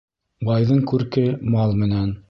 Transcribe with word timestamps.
Байҙың 0.47 0.81
күрке 0.93 1.27
мал 1.57 1.77
менән. 1.85 2.15